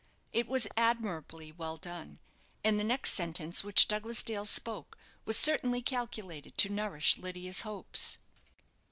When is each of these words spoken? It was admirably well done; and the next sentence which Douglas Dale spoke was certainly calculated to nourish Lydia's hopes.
It 0.33 0.47
was 0.47 0.67
admirably 0.75 1.51
well 1.51 1.77
done; 1.77 2.17
and 2.63 2.79
the 2.79 2.83
next 2.83 3.13
sentence 3.13 3.63
which 3.63 3.87
Douglas 3.87 4.23
Dale 4.23 4.45
spoke 4.47 4.97
was 5.25 5.37
certainly 5.37 5.83
calculated 5.83 6.57
to 6.57 6.69
nourish 6.73 7.19
Lydia's 7.19 7.61
hopes. 7.61 8.17